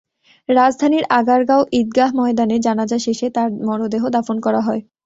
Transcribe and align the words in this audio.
রাজধানীর 0.49 1.05
আগারগাঁও 1.11 1.63
ঈদগাহ 1.79 2.09
ময়দানে 2.17 2.55
জানাজা 2.59 2.97
শেষে 2.99 3.27
তাঁর 3.29 3.49
মরদেহ 3.67 4.03
দাফন 4.15 4.37
করা 4.45 4.61
হয়। 4.61 4.81